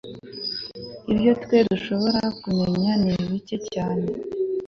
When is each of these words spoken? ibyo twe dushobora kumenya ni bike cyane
ibyo 1.11 1.31
twe 1.41 1.57
dushobora 1.69 2.21
kumenya 2.41 2.91
ni 3.03 3.11
bike 3.29 3.57
cyane 3.71 4.05